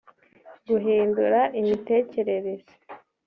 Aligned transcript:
guhindura 0.69 1.41
imitekerereze 1.59 2.73